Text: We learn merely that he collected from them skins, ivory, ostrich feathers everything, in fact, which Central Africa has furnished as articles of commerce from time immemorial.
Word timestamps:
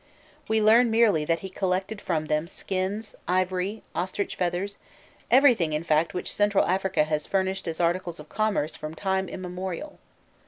We 0.47 0.63
learn 0.63 0.89
merely 0.89 1.25
that 1.25 1.41
he 1.41 1.49
collected 1.51 2.01
from 2.01 2.25
them 2.25 2.47
skins, 2.47 3.13
ivory, 3.27 3.83
ostrich 3.93 4.35
feathers 4.35 4.77
everything, 5.29 5.73
in 5.73 5.83
fact, 5.83 6.15
which 6.15 6.33
Central 6.33 6.65
Africa 6.65 7.03
has 7.03 7.27
furnished 7.27 7.67
as 7.67 7.79
articles 7.79 8.19
of 8.19 8.27
commerce 8.27 8.75
from 8.75 8.95
time 8.95 9.29
immemorial. 9.29 9.99